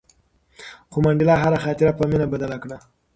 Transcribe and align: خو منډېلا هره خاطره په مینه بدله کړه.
خو 0.91 0.97
منډېلا 1.05 1.35
هره 1.43 1.57
خاطره 1.63 1.91
په 1.95 2.03
مینه 2.09 2.25
بدله 2.33 2.57
کړه. 2.63 2.77